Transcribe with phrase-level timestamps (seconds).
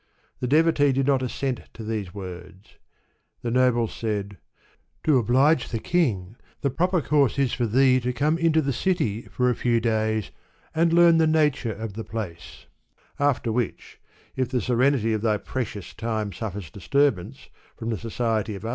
[0.39, 2.79] The devotee did not assent to these words.
[3.43, 4.39] The nobles said,"
[5.03, 9.27] To oblige the king, the proper course is for thee to come into the city
[9.27, 10.31] for a few days
[10.73, 12.65] and learn the nature of the place;
[13.19, 14.01] after which,
[14.35, 18.25] if the serenity of thy precious time suffers disturbance from the society of others, thou
[18.25, 18.69] wilt be still firee to choose."